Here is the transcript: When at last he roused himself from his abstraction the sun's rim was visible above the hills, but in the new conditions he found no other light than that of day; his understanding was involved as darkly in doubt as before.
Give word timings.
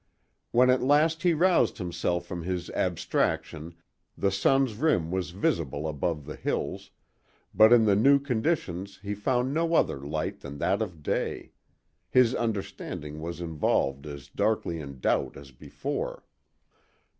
When 0.49 0.71
at 0.71 0.81
last 0.81 1.21
he 1.21 1.35
roused 1.35 1.77
himself 1.77 2.25
from 2.25 2.41
his 2.41 2.71
abstraction 2.71 3.75
the 4.17 4.31
sun's 4.31 4.73
rim 4.73 5.11
was 5.11 5.29
visible 5.29 5.87
above 5.87 6.25
the 6.25 6.35
hills, 6.35 6.89
but 7.53 7.71
in 7.71 7.85
the 7.85 7.95
new 7.95 8.17
conditions 8.17 8.97
he 9.03 9.13
found 9.13 9.53
no 9.53 9.75
other 9.75 9.99
light 9.99 10.39
than 10.39 10.57
that 10.57 10.81
of 10.81 11.03
day; 11.03 11.51
his 12.09 12.33
understanding 12.33 13.21
was 13.21 13.41
involved 13.41 14.07
as 14.07 14.27
darkly 14.27 14.79
in 14.79 14.99
doubt 14.99 15.37
as 15.37 15.51
before. 15.51 16.25